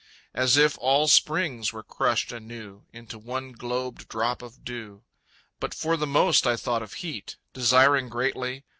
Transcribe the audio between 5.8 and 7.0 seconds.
the most I thought of